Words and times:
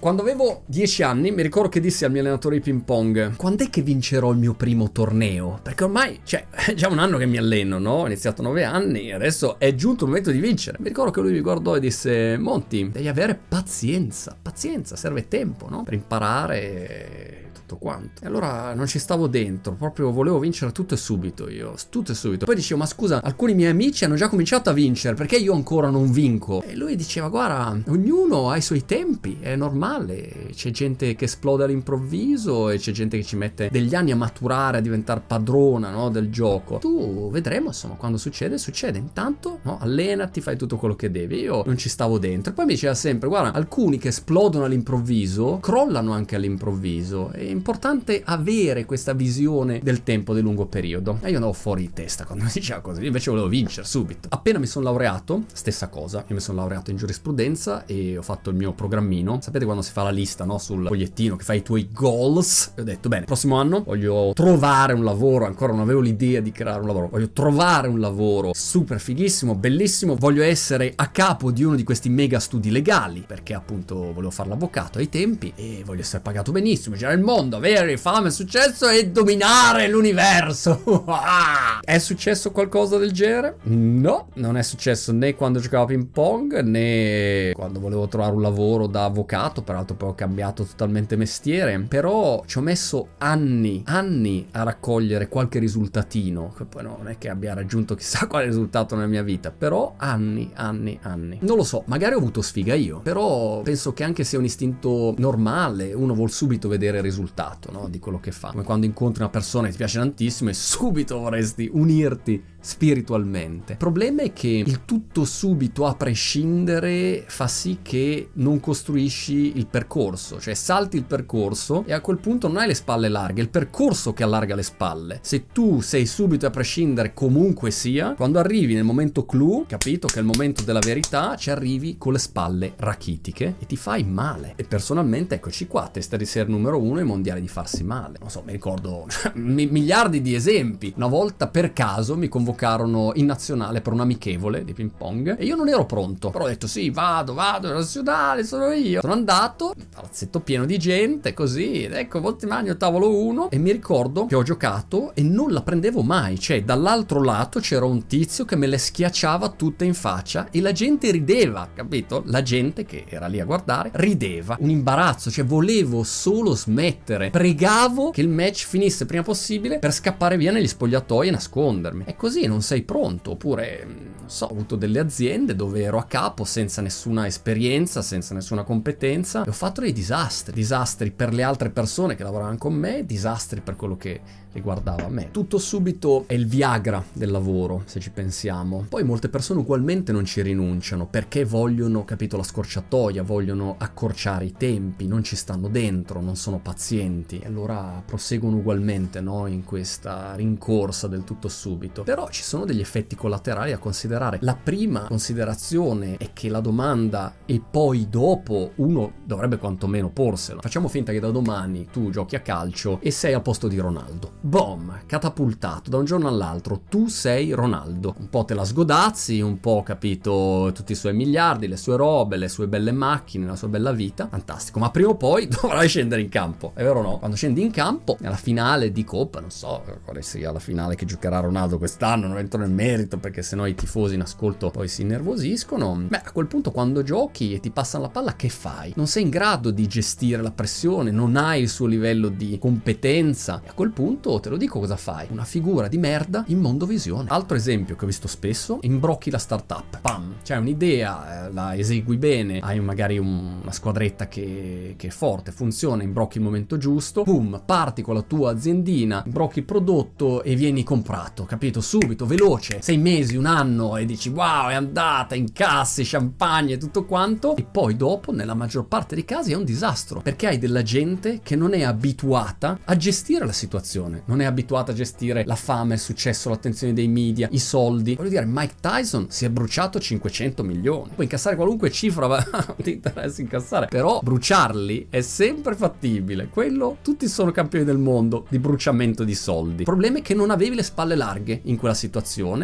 Quando 0.00 0.22
avevo 0.22 0.62
10 0.66 1.02
anni 1.02 1.32
mi 1.32 1.42
ricordo 1.42 1.68
che 1.68 1.80
dissi 1.80 2.04
al 2.04 2.12
mio 2.12 2.20
allenatore 2.20 2.54
di 2.54 2.60
ping 2.60 2.82
pong 2.82 3.34
quando 3.34 3.64
è 3.64 3.68
che 3.68 3.82
vincerò 3.82 4.30
il 4.30 4.38
mio 4.38 4.54
primo 4.54 4.92
torneo? 4.92 5.58
Perché 5.60 5.82
ormai, 5.82 6.20
cioè, 6.22 6.46
è 6.54 6.74
già 6.74 6.86
un 6.88 7.00
anno 7.00 7.18
che 7.18 7.26
mi 7.26 7.36
alleno, 7.36 7.78
no? 7.78 7.94
Ho 7.94 8.06
iniziato 8.06 8.40
9 8.40 8.62
anni 8.62 9.08
e 9.08 9.14
adesso 9.14 9.58
è 9.58 9.74
giunto 9.74 10.04
il 10.04 10.10
momento 10.10 10.30
di 10.30 10.38
vincere. 10.38 10.78
Mi 10.78 10.86
ricordo 10.88 11.10
che 11.10 11.20
lui 11.20 11.32
mi 11.32 11.40
guardò 11.40 11.74
e 11.74 11.80
disse 11.80 12.38
Monti, 12.38 12.88
devi 12.92 13.08
avere 13.08 13.36
pazienza, 13.48 14.36
pazienza, 14.40 14.94
serve 14.94 15.26
tempo, 15.26 15.68
no? 15.68 15.82
Per 15.82 15.94
imparare 15.94 17.37
tutto 17.68 17.76
quanto. 17.76 18.24
E 18.24 18.26
allora 18.26 18.72
non 18.74 18.86
ci 18.86 18.98
stavo 18.98 19.26
dentro, 19.26 19.74
proprio 19.74 20.10
volevo 20.10 20.38
vincere 20.38 20.72
tutto 20.72 20.94
e 20.94 20.96
subito 20.96 21.50
io, 21.50 21.74
tutto 21.90 22.12
e 22.12 22.14
subito. 22.14 22.46
Poi 22.46 22.54
dicevo, 22.54 22.80
ma 22.80 22.86
scusa, 22.86 23.22
alcuni 23.22 23.54
miei 23.54 23.70
amici 23.70 24.06
hanno 24.06 24.14
già 24.14 24.30
cominciato 24.30 24.70
a 24.70 24.72
vincere, 24.72 25.14
perché 25.14 25.36
io 25.36 25.52
ancora 25.52 25.90
non 25.90 26.10
vinco? 26.10 26.62
E 26.62 26.74
lui 26.74 26.96
diceva, 26.96 27.28
guarda, 27.28 27.78
ognuno 27.88 28.50
ha 28.50 28.56
i 28.56 28.62
suoi 28.62 28.86
tempi, 28.86 29.36
è 29.40 29.54
normale, 29.54 30.50
c'è 30.54 30.70
gente 30.70 31.14
che 31.14 31.26
esplode 31.26 31.64
all'improvviso 31.64 32.70
e 32.70 32.78
c'è 32.78 32.92
gente 32.92 33.18
che 33.18 33.24
ci 33.24 33.36
mette 33.36 33.68
degli 33.70 33.94
anni 33.94 34.12
a 34.12 34.16
maturare, 34.16 34.78
a 34.78 34.80
diventare 34.80 35.22
padrona 35.26 35.90
no, 35.90 36.08
del 36.08 36.30
gioco. 36.30 36.78
Tu 36.78 37.30
vedremo, 37.30 37.66
insomma, 37.66 37.94
quando 37.94 38.16
succede, 38.16 38.56
succede. 38.56 38.96
Intanto, 38.96 39.58
no, 39.62 39.78
allenati, 39.78 40.40
fai 40.40 40.56
tutto 40.56 40.76
quello 40.78 40.96
che 40.96 41.10
devi. 41.10 41.40
Io 41.40 41.62
non 41.66 41.76
ci 41.76 41.88
stavo 41.90 42.18
dentro. 42.18 42.52
E 42.52 42.54
poi 42.54 42.64
mi 42.64 42.72
diceva 42.72 42.94
sempre, 42.94 43.28
guarda, 43.28 43.52
alcuni 43.52 43.98
che 43.98 44.08
esplodono 44.08 44.64
all'improvviso, 44.64 45.58
crollano 45.60 46.12
anche 46.12 46.36
all'improvviso. 46.36 47.32
E 47.32 47.57
importante 47.58 48.22
avere 48.24 48.84
questa 48.84 49.12
visione 49.12 49.80
del 49.82 50.02
tempo 50.02 50.32
di 50.32 50.40
lungo 50.40 50.66
periodo. 50.66 51.18
E 51.22 51.28
io 51.28 51.34
andavo 51.34 51.52
fuori 51.52 51.82
di 51.82 51.92
testa 51.92 52.24
quando 52.24 52.44
mi 52.44 52.50
diceva 52.54 52.80
così, 52.80 53.04
invece 53.04 53.30
volevo 53.30 53.48
vincere 53.48 53.86
subito. 53.86 54.28
Appena 54.30 54.58
mi 54.58 54.66
sono 54.66 54.84
laureato, 54.86 55.42
stessa 55.52 55.88
cosa, 55.88 56.24
io 56.26 56.34
mi 56.34 56.40
sono 56.40 56.58
laureato 56.58 56.90
in 56.90 56.96
giurisprudenza 56.96 57.84
e 57.84 58.16
ho 58.16 58.22
fatto 58.22 58.50
il 58.50 58.56
mio 58.56 58.72
programmino. 58.72 59.40
Sapete 59.42 59.64
quando 59.64 59.82
si 59.82 59.92
fa 59.92 60.04
la 60.04 60.10
lista, 60.10 60.44
no, 60.44 60.58
sul 60.58 60.86
fogliettino 60.86 61.36
che 61.36 61.44
fai 61.44 61.58
i 61.58 61.62
tuoi 61.62 61.88
goals? 61.92 62.72
E 62.76 62.80
ho 62.80 62.84
detto, 62.84 63.08
bene, 63.08 63.24
prossimo 63.24 63.56
anno 63.56 63.82
voglio 63.82 64.32
trovare 64.34 64.92
un 64.92 65.04
lavoro, 65.04 65.46
ancora 65.46 65.72
non 65.72 65.82
avevo 65.82 66.00
l'idea 66.00 66.40
di 66.40 66.52
creare 66.52 66.80
un 66.80 66.86
lavoro, 66.86 67.08
voglio 67.08 67.30
trovare 67.30 67.88
un 67.88 67.98
lavoro 67.98 68.52
super 68.54 69.00
fighissimo, 69.00 69.54
bellissimo, 69.54 70.14
voglio 70.14 70.42
essere 70.42 70.92
a 70.94 71.08
capo 71.08 71.50
di 71.50 71.64
uno 71.64 71.76
di 71.76 71.82
questi 71.82 72.08
mega 72.08 72.38
studi 72.38 72.70
legali, 72.70 73.24
perché 73.26 73.54
appunto 73.54 73.96
volevo 74.12 74.30
fare 74.30 74.48
l'avvocato 74.48 74.98
ai 74.98 75.08
tempi 75.08 75.52
e 75.56 75.82
voglio 75.84 76.02
essere 76.02 76.22
pagato 76.22 76.52
benissimo, 76.52 76.96
girare 76.96 77.16
il 77.16 77.22
mondo 77.22 77.47
mondo, 77.48 77.56
avere 77.56 77.96
fame, 77.96 78.30
successo 78.30 78.88
e 78.88 79.08
dominare 79.08 79.88
l'universo. 79.88 81.04
è 81.82 81.98
successo 81.98 82.50
qualcosa 82.52 82.98
del 82.98 83.10
genere? 83.12 83.56
No, 83.62 84.28
non 84.34 84.56
è 84.58 84.62
successo 84.62 85.12
né 85.12 85.34
quando 85.34 85.58
giocavo 85.58 85.84
a 85.84 85.86
ping 85.86 86.06
pong 86.06 86.60
né 86.60 87.52
quando 87.54 87.80
volevo 87.80 88.06
trovare 88.06 88.34
un 88.34 88.42
lavoro 88.42 88.86
da 88.86 89.04
avvocato, 89.04 89.62
peraltro 89.62 89.96
poi 89.96 90.10
ho 90.10 90.14
cambiato 90.14 90.64
totalmente 90.64 91.16
mestiere, 91.16 91.78
però 91.88 92.42
ci 92.46 92.58
ho 92.58 92.60
messo 92.60 93.08
anni, 93.18 93.82
anni 93.86 94.46
a 94.52 94.62
raccogliere 94.62 95.28
qualche 95.28 95.58
risultatino, 95.58 96.52
che 96.56 96.64
poi 96.64 96.82
non 96.82 97.08
è 97.08 97.16
che 97.16 97.30
abbia 97.30 97.54
raggiunto 97.54 97.94
chissà 97.94 98.26
quale 98.28 98.44
risultato 98.44 98.94
nella 98.94 99.08
mia 99.08 99.22
vita, 99.22 99.50
però 99.50 99.94
anni, 99.96 100.50
anni, 100.54 100.98
anni. 101.02 101.38
Non 101.40 101.56
lo 101.56 101.64
so, 101.64 101.82
magari 101.86 102.14
ho 102.14 102.18
avuto 102.18 102.42
sfiga 102.42 102.74
io, 102.74 103.00
però 103.00 103.62
penso 103.62 103.92
che 103.94 104.04
anche 104.04 104.24
se 104.24 104.36
è 104.36 104.38
un 104.38 104.44
istinto 104.44 105.14
normale, 105.16 105.94
uno 105.94 106.14
vuol 106.14 106.30
subito 106.30 106.68
vedere 106.68 107.00
risultati 107.00 107.36
risultato 107.38 107.70
no? 107.70 107.88
di 107.88 107.98
quello 107.98 108.18
che 108.18 108.32
fa. 108.32 108.50
Come 108.50 108.64
quando 108.64 108.86
incontri 108.86 109.22
una 109.22 109.30
persona 109.30 109.66
che 109.66 109.72
ti 109.72 109.78
piace 109.78 109.98
tantissimo 109.98 110.50
e 110.50 110.54
subito 110.54 111.18
vorresti 111.18 111.70
unirti 111.72 112.42
spiritualmente. 112.60 113.72
Il 113.72 113.78
problema 113.78 114.22
è 114.22 114.32
che 114.32 114.48
il 114.48 114.84
tutto 114.84 115.24
subito 115.24 115.86
a 115.86 115.94
prescindere 115.94 117.24
fa 117.26 117.46
sì 117.46 117.78
che 117.82 118.30
non 118.34 118.60
costruisci 118.60 119.56
il 119.56 119.66
percorso, 119.66 120.40
cioè 120.40 120.54
salti 120.54 120.96
il 120.96 121.04
percorso 121.04 121.84
e 121.86 121.92
a 121.92 122.00
quel 122.00 122.18
punto 122.18 122.48
non 122.48 122.58
hai 122.58 122.66
le 122.66 122.74
spalle 122.74 123.08
larghe, 123.08 123.40
è 123.40 123.44
il 123.44 123.50
percorso 123.50 124.12
che 124.12 124.22
allarga 124.22 124.54
le 124.54 124.62
spalle. 124.62 125.20
Se 125.22 125.46
tu 125.46 125.80
sei 125.80 126.06
subito 126.06 126.46
a 126.46 126.50
prescindere 126.50 127.14
comunque 127.14 127.70
sia, 127.70 128.14
quando 128.14 128.38
arrivi 128.38 128.74
nel 128.74 128.84
momento 128.84 129.24
clou, 129.24 129.64
capito 129.66 130.06
che 130.06 130.16
è 130.16 130.20
il 130.20 130.26
momento 130.26 130.62
della 130.62 130.80
verità, 130.80 131.36
ci 131.36 131.50
arrivi 131.50 131.96
con 131.96 132.12
le 132.12 132.18
spalle 132.18 132.74
rachitiche 132.76 133.54
e 133.58 133.66
ti 133.66 133.76
fai 133.76 134.04
male. 134.04 134.54
E 134.56 134.64
personalmente 134.64 135.36
eccoci 135.36 135.66
qua, 135.66 135.88
testa 135.90 136.16
di 136.16 136.26
serie 136.26 136.52
numero 136.52 136.82
uno, 136.82 137.00
i 137.00 137.04
mondiali 137.04 137.40
di 137.40 137.48
farsi 137.48 137.84
male. 137.84 138.18
Non 138.20 138.30
so, 138.30 138.42
mi 138.44 138.52
ricordo 138.52 139.06
miliardi 139.34 140.20
di 140.20 140.34
esempi. 140.34 140.92
Una 140.96 141.06
volta 141.06 141.48
per 141.48 141.72
caso 141.72 142.16
mi 142.16 142.28
convocarono 142.28 142.47
convocarono 142.48 143.12
in 143.14 143.26
nazionale 143.26 143.80
per 143.82 143.92
un 143.92 144.00
amichevole 144.00 144.64
di 144.64 144.72
ping 144.72 144.90
pong 144.96 145.36
e 145.38 145.44
io 145.44 145.56
non 145.56 145.68
ero 145.68 145.84
pronto. 145.84 146.30
Però 146.30 146.44
ho 146.44 146.48
detto 146.48 146.66
sì, 146.66 146.90
vado, 146.90 147.34
vado, 147.34 147.72
nazionale, 147.72 148.44
sono 148.44 148.70
io. 148.72 149.00
Sono 149.00 149.12
andato, 149.12 149.74
palazzetto 149.94 150.40
pieno 150.40 150.64
di 150.64 150.78
gente, 150.78 151.34
così, 151.34 151.84
ed 151.84 151.92
ecco, 151.92 152.20
Voltimagno, 152.20 152.76
tavolo 152.76 153.18
1 153.18 153.50
e 153.50 153.58
mi 153.58 153.72
ricordo 153.72 154.26
che 154.26 154.34
ho 154.34 154.42
giocato 154.42 155.14
e 155.14 155.22
non 155.22 155.52
la 155.52 155.62
prendevo 155.62 156.02
mai. 156.02 156.38
Cioè, 156.38 156.64
dall'altro 156.64 157.22
lato 157.22 157.60
c'era 157.60 157.84
un 157.84 158.06
tizio 158.06 158.44
che 158.44 158.56
me 158.56 158.66
le 158.66 158.78
schiacciava 158.78 159.50
tutte 159.50 159.84
in 159.84 159.94
faccia 159.94 160.48
e 160.50 160.60
la 160.60 160.72
gente 160.72 161.10
rideva, 161.10 161.68
capito? 161.74 162.22
La 162.26 162.42
gente 162.42 162.84
che 162.84 163.04
era 163.08 163.26
lì 163.26 163.40
a 163.40 163.44
guardare 163.44 163.90
rideva. 163.94 164.56
Un 164.60 164.70
imbarazzo, 164.70 165.30
cioè 165.30 165.44
volevo 165.44 166.02
solo 166.02 166.54
smettere. 166.54 167.30
Pregavo 167.30 168.10
che 168.10 168.20
il 168.20 168.28
match 168.28 168.66
finisse 168.66 169.04
prima 169.06 169.22
possibile 169.22 169.78
per 169.78 169.92
scappare 169.92 170.36
via 170.36 170.52
negli 170.52 170.66
spogliatoi 170.66 171.28
e 171.28 171.30
nascondermi. 171.30 172.04
E 172.06 172.16
così 172.16 172.37
non 172.46 172.62
sei 172.62 172.82
pronto, 172.82 173.32
oppure, 173.32 173.84
mm, 173.84 173.90
non 174.20 174.30
so, 174.30 174.46
ho 174.46 174.50
avuto 174.50 174.76
delle 174.76 174.98
aziende 174.98 175.54
dove 175.54 175.82
ero 175.82 175.98
a 175.98 176.04
capo 176.04 176.44
senza 176.44 176.82
nessuna 176.82 177.26
esperienza, 177.26 178.02
senza 178.02 178.34
nessuna 178.34 178.62
competenza 178.62 179.44
e 179.44 179.48
ho 179.48 179.52
fatto 179.52 179.80
dei 179.80 179.92
disastri, 179.92 180.52
disastri 180.52 181.10
per 181.10 181.32
le 181.32 181.42
altre 181.42 181.70
persone 181.70 182.14
che 182.14 182.22
lavoravano 182.22 182.58
con 182.58 182.74
me, 182.74 183.04
disastri 183.04 183.60
per 183.60 183.76
quello 183.76 183.96
che 183.96 184.20
riguardava 184.52 185.08
me. 185.08 185.30
Tutto 185.30 185.58
subito 185.58 186.24
è 186.26 186.34
il 186.34 186.46
Viagra 186.46 187.02
del 187.12 187.30
lavoro, 187.30 187.82
se 187.86 188.00
ci 188.00 188.10
pensiamo. 188.10 188.84
Poi 188.88 189.04
molte 189.04 189.28
persone 189.28 189.60
ugualmente 189.60 190.12
non 190.12 190.24
ci 190.24 190.42
rinunciano 190.42 191.06
perché 191.06 191.44
vogliono, 191.44 192.04
capito, 192.04 192.36
la 192.36 192.42
scorciatoia, 192.42 193.22
vogliono 193.22 193.76
accorciare 193.78 194.46
i 194.46 194.52
tempi, 194.52 195.06
non 195.06 195.22
ci 195.22 195.36
stanno 195.36 195.68
dentro, 195.68 196.20
non 196.20 196.36
sono 196.36 196.58
pazienti 196.58 197.38
e 197.38 197.46
allora 197.46 198.02
proseguono 198.04 198.56
ugualmente, 198.56 199.20
no, 199.20 199.46
in 199.46 199.64
questa 199.64 200.34
rincorsa 200.34 201.06
del 201.06 201.24
tutto 201.24 201.48
subito. 201.48 202.02
Però 202.02 202.27
ci 202.30 202.42
sono 202.42 202.64
degli 202.64 202.80
effetti 202.80 203.16
collaterali 203.16 203.72
a 203.72 203.78
considerare. 203.78 204.38
La 204.42 204.56
prima 204.56 205.02
considerazione 205.02 206.16
è 206.16 206.32
che 206.32 206.48
la 206.48 206.60
domanda 206.60 207.36
e 207.44 207.60
poi 207.60 208.08
dopo 208.08 208.72
uno 208.76 209.12
dovrebbe 209.24 209.58
quantomeno 209.58 210.10
porsela. 210.10 210.60
Facciamo 210.60 210.88
finta 210.88 211.12
che 211.12 211.20
da 211.20 211.30
domani 211.30 211.88
tu 211.90 212.10
giochi 212.10 212.36
a 212.36 212.40
calcio 212.40 212.98
e 213.00 213.10
sei 213.10 213.34
al 213.34 213.42
posto 213.42 213.68
di 213.68 213.78
Ronaldo 213.78 214.38
boom, 214.40 215.00
catapultato 215.06 215.90
da 215.90 215.98
un 215.98 216.04
giorno 216.04 216.26
all'altro, 216.26 216.82
tu 216.88 217.08
sei 217.08 217.52
Ronaldo. 217.52 218.14
Un 218.18 218.28
po' 218.28 218.44
te 218.44 218.54
la 218.54 218.64
sgodazzi, 218.64 219.40
un 219.40 219.60
po' 219.60 219.82
capito 219.82 220.70
tutti 220.74 220.92
i 220.92 220.96
suoi 220.96 221.14
miliardi, 221.14 221.68
le 221.68 221.76
sue 221.76 221.96
robe, 221.96 222.36
le 222.36 222.48
sue 222.48 222.66
belle 222.66 222.92
macchine, 222.92 223.46
la 223.46 223.56
sua 223.56 223.68
bella 223.68 223.92
vita, 223.92 224.28
fantastico. 224.28 224.78
Ma 224.78 224.90
prima 224.90 225.10
o 225.10 225.16
poi 225.16 225.46
dovrai 225.60 225.88
scendere 225.88 226.22
in 226.22 226.28
campo, 226.28 226.72
è 226.74 226.82
vero 226.82 227.00
o 227.00 227.02
no? 227.02 227.18
Quando 227.18 227.36
scendi 227.36 227.62
in 227.62 227.70
campo, 227.70 228.16
nella 228.20 228.36
finale 228.36 228.90
di 228.90 229.04
Coppa, 229.04 229.40
non 229.40 229.50
so 229.50 229.84
quale 230.04 230.22
sia 230.22 230.50
la 230.50 230.58
finale 230.58 230.94
che 230.94 231.04
giocherà 231.04 231.40
Ronaldo 231.40 231.78
quest'anno, 231.78 232.17
non 232.26 232.38
entro 232.38 232.60
nel 232.60 232.70
merito 232.70 233.18
perché 233.18 233.42
sennò 233.42 233.66
i 233.66 233.74
tifosi 233.74 234.14
in 234.14 234.22
ascolto 234.22 234.70
poi 234.70 234.88
si 234.88 235.02
innervosiscono. 235.02 236.06
Beh, 236.08 236.22
a 236.24 236.32
quel 236.32 236.46
punto 236.46 236.70
quando 236.70 237.02
giochi 237.02 237.54
e 237.54 237.60
ti 237.60 237.70
passano 237.70 238.04
la 238.04 238.10
palla, 238.10 238.36
che 238.36 238.48
fai? 238.48 238.92
Non 238.96 239.06
sei 239.06 239.24
in 239.24 239.30
grado 239.30 239.70
di 239.70 239.86
gestire 239.86 240.42
la 240.42 240.50
pressione, 240.50 241.10
non 241.10 241.36
hai 241.36 241.62
il 241.62 241.68
suo 241.68 241.86
livello 241.86 242.28
di 242.28 242.58
competenza 242.58 243.60
e 243.64 243.68
a 243.68 243.72
quel 243.72 243.90
punto 243.90 244.40
te 244.40 244.48
lo 244.48 244.56
dico 244.56 244.78
cosa 244.78 244.96
fai. 244.96 245.26
Una 245.30 245.44
figura 245.44 245.88
di 245.88 245.98
merda 245.98 246.44
in 246.48 246.58
mondo 246.58 246.86
visione. 246.86 247.28
Altro 247.30 247.56
esempio 247.56 247.96
che 247.96 248.04
ho 248.04 248.06
visto 248.06 248.28
spesso, 248.28 248.78
imbrocchi 248.82 249.30
la 249.30 249.38
startup. 249.38 250.00
Pam, 250.00 250.36
c'è 250.42 250.56
un'idea, 250.56 251.46
eh, 251.46 251.52
la 251.52 251.76
esegui 251.76 252.16
bene, 252.16 252.58
hai 252.60 252.80
magari 252.80 253.18
un, 253.18 253.60
una 253.62 253.72
squadretta 253.72 254.28
che, 254.28 254.94
che, 254.96 255.06
è 255.08 255.10
forte, 255.10 255.52
funziona, 255.52 256.02
imbrocchi 256.02 256.38
il 256.38 256.44
momento 256.44 256.76
giusto, 256.76 257.22
boom, 257.22 257.62
parti 257.64 258.02
con 258.02 258.14
la 258.14 258.22
tua 258.22 258.50
aziendina, 258.52 259.22
imbrocchi 259.24 259.60
il 259.60 259.64
prodotto 259.64 260.42
e 260.42 260.54
vieni 260.54 260.82
comprato, 260.82 261.44
capito? 261.44 261.80
Subito, 262.08 262.24
veloce, 262.24 262.78
sei 262.80 262.96
mesi, 262.96 263.36
un 263.36 263.44
anno 263.44 263.98
e 263.98 264.06
dici 264.06 264.30
wow, 264.30 264.68
è 264.70 264.74
andata, 264.74 265.34
incassi, 265.34 266.04
champagne 266.04 266.72
e 266.72 266.78
tutto 266.78 267.04
quanto. 267.04 267.54
E 267.54 267.64
poi 267.70 267.96
dopo, 267.96 268.32
nella 268.32 268.54
maggior 268.54 268.86
parte 268.86 269.14
dei 269.14 269.26
casi, 269.26 269.52
è 269.52 269.56
un 269.56 269.64
disastro, 269.64 270.22
perché 270.22 270.46
hai 270.46 270.56
della 270.56 270.80
gente 270.80 271.40
che 271.42 271.54
non 271.54 271.74
è 271.74 271.82
abituata 271.82 272.78
a 272.82 272.96
gestire 272.96 273.44
la 273.44 273.52
situazione 273.52 274.22
non 274.24 274.40
è 274.40 274.46
abituata 274.46 274.92
a 274.92 274.94
gestire 274.94 275.44
la 275.44 275.54
fame, 275.54 275.94
il 275.94 276.00
successo, 276.00 276.48
l'attenzione 276.48 276.94
dei 276.94 277.08
media, 277.08 277.48
i 277.50 277.58
soldi. 277.58 278.14
Voglio 278.14 278.30
dire, 278.30 278.46
Mike 278.46 278.76
Tyson 278.80 279.26
si 279.28 279.44
è 279.44 279.50
bruciato 279.50 280.00
500 280.00 280.62
milioni. 280.62 281.10
Puoi 281.14 281.26
incassare 281.26 281.56
qualunque 281.56 281.90
cifra, 281.90 282.26
ma 282.26 282.42
ti 282.82 282.92
interessa 282.92 283.42
incassare. 283.42 283.86
Però 283.88 284.20
bruciarli 284.22 285.08
è 285.10 285.20
sempre 285.20 285.74
fattibile. 285.74 286.48
Quello, 286.48 286.96
tutti 287.02 287.28
sono 287.28 287.50
campioni 287.50 287.84
del 287.84 287.98
mondo 287.98 288.46
di 288.48 288.58
bruciamento 288.58 289.24
di 289.24 289.34
soldi. 289.34 289.80
Il 289.80 289.84
problema 289.84 290.18
è 290.18 290.22
che 290.22 290.34
non 290.34 290.50
avevi 290.50 290.74
le 290.74 290.82
spalle 290.82 291.14
larghe 291.14 291.60
in 291.64 291.76
quella 291.76 291.94
situazione 291.94 291.97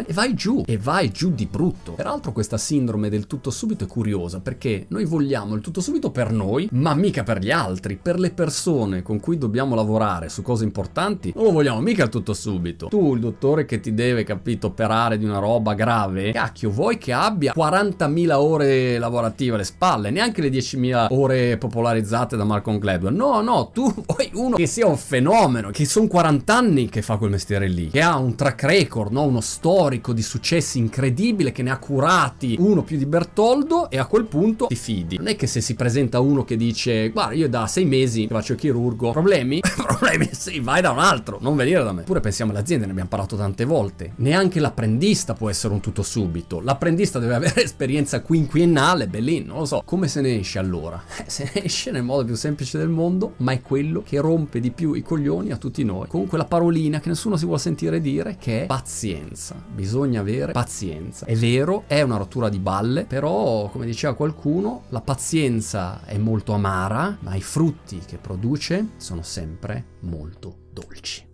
e 0.06 0.12
vai 0.12 0.34
giù, 0.34 0.62
e 0.66 0.78
vai 0.78 1.10
giù 1.10 1.32
di 1.32 1.46
brutto. 1.46 1.92
Peraltro 1.92 2.32
questa 2.32 2.58
sindrome 2.58 3.08
del 3.08 3.26
tutto 3.26 3.50
subito 3.50 3.84
è 3.84 3.86
curiosa 3.86 4.40
perché 4.40 4.86
noi 4.88 5.04
vogliamo 5.04 5.54
il 5.54 5.60
tutto 5.60 5.81
subito 5.81 6.10
per 6.10 6.31
noi, 6.31 6.69
ma 6.72 6.94
mica 6.94 7.22
per 7.22 7.38
gli 7.38 7.50
altri, 7.50 7.98
per 8.00 8.19
le 8.19 8.31
persone 8.31 9.02
con 9.02 9.20
cui 9.20 9.38
dobbiamo 9.38 9.75
lavorare 9.75 10.28
su 10.28 10.42
cose 10.42 10.64
importanti, 10.64 11.32
non 11.34 11.44
lo 11.44 11.50
vogliamo 11.52 11.81
mica 11.81 12.04
il 12.04 12.10
tutto 12.10 12.34
subito. 12.34 12.88
Tu, 12.88 13.14
il 13.14 13.20
dottore 13.20 13.64
che 13.64 13.81
ti 13.81 13.94
deve, 13.94 14.25
capito, 14.25 14.69
operare 14.69 15.19
di 15.19 15.25
una 15.25 15.38
roba 15.38 15.75
grave, 15.75 16.32
cacchio, 16.32 16.70
vuoi 16.70 16.98
che 16.98 17.12
abbia 17.12 17.52
40.000 17.56 18.32
ore 18.32 18.98
lavorative 18.98 19.54
alle 19.54 19.64
spalle, 19.64 20.10
neanche 20.10 20.40
le 20.40 20.48
10.000 20.48 21.06
ore 21.10 21.56
popolarizzate 21.56 22.37
da 22.37 22.44
Malcolm 22.44 22.78
Gladwell. 22.78 23.14
No, 23.14 23.40
no, 23.40 23.70
tu 23.72 23.92
vuoi 24.06 24.30
uno 24.34 24.56
che 24.56 24.66
sia 24.66 24.87
un 24.87 24.96
fenomeno, 24.96 25.70
che 25.70 25.84
sono 25.87 26.06
40 26.06 26.54
anni 26.54 26.88
che 26.88 27.02
fa 27.02 27.16
quel 27.16 27.30
mestiere 27.30 27.69
lì, 27.69 27.88
che 27.88 28.02
ha 28.02 28.16
un 28.16 28.34
track 28.34 28.62
record, 28.64 29.12
no? 29.12 29.24
Uno 29.25 29.41
storico 29.41 30.12
di 30.12 30.23
successi 30.23 30.79
incredibile, 30.79 31.53
che 31.53 31.62
ne 31.62 31.71
ha 31.71 31.79
curati 31.79 32.56
uno 32.59 32.82
più 32.82 32.97
di 32.97 33.06
Bertoldo 33.06 33.91
e 33.91 33.99
a 33.99 34.06
quel 34.06 34.25
punto 34.25 34.67
ti 34.67 34.76
fidi. 34.76 35.17
Non 35.17 35.29
è 35.29 35.37
che 35.37 35.47
se 35.47 35.61
si 35.61 35.75
presenta 35.75 36.21
uno 36.21 36.44
che 36.44 36.56
dice 36.56 37.11
guarda 37.11 37.35
io 37.35 37.49
da 37.49 37.67
sei 37.67 37.85
mesi 37.85 38.26
faccio 38.29 38.55
chirurgo, 38.55 39.11
problemi? 39.12 39.61
problemi 39.85 40.29
sì, 40.32 40.61
vai 40.61 40.81
da 40.81 40.91
un 40.91 40.99
altro, 40.99 41.38
non 41.41 41.56
venire 41.56 41.82
da 41.82 41.93
me. 41.93 42.03
Pure 42.03 42.21
pensiamo 42.21 42.50
alle 42.50 42.61
aziende, 42.61 42.87
ne 42.87 42.93
abbiamo 42.93 43.09
parlato 43.09 43.37
tante 43.37 43.65
volte. 43.65 44.12
Neanche 44.17 44.61
l'apprendista 44.61 45.35
può 45.35 45.50
essere 45.50 45.75
un 45.75 45.81
tutto 45.81 46.03
subito. 46.03 46.61
L'apprendista 46.61 47.19
deve 47.19 47.35
avere 47.35 47.62
esperienza 47.65 48.21
quinquennale, 48.21 49.06
bellino, 49.06 49.53
non 49.53 49.59
lo 49.61 49.65
so. 49.65 49.82
Come 49.85 50.09
se 50.09 50.21
ne 50.21 50.38
esce 50.38 50.59
allora? 50.59 51.03
Eh, 51.17 51.31
se 51.31 51.50
ne 51.55 51.65
esce 51.65 51.91
nel 51.91 52.03
modo 52.03 52.25
più 52.25 52.35
semplice 52.35 52.76
del 52.76 52.88
mondo, 52.88 53.35
ma 53.38 53.53
è 53.53 53.61
quello 53.61 54.03
che 54.03 54.19
rompe 54.19 54.59
di 54.59 54.71
più 54.73 54.94
i 54.94 55.03
coglioni 55.03 55.53
a 55.53 55.56
tutti 55.56 55.85
noi. 55.85 56.09
Con 56.09 56.26
quella 56.26 56.44
parolina 56.44 56.99
che 57.00 57.09
nessuno 57.09 57.37
si 57.37 57.44
vuole 57.44 57.61
sentire 57.61 58.00
dire 58.00 58.37
che 58.38 58.65
è 58.65 58.67
pazienza 58.67 59.13
pazienza, 59.14 59.62
bisogna 59.72 60.20
avere 60.20 60.52
pazienza. 60.52 61.26
È 61.26 61.37
vero, 61.37 61.84
è 61.87 62.02
una 62.02 62.16
rottura 62.16 62.49
di 62.49 62.58
balle, 62.58 63.05
però 63.05 63.69
come 63.70 63.87
diceva 63.87 64.14
qualcuno, 64.14 64.84
la 64.88 65.00
pazienza 65.00 66.05
è 66.05 66.19
molto 66.19 66.52
amara, 66.52 67.16
ma 67.20 67.34
i 67.34 67.43
frutti 67.43 68.00
che 68.05 68.19
produce 68.19 68.90
sono 68.96 69.22
sempre 69.22 69.84
molto 70.00 70.56
dolci. 70.72 71.32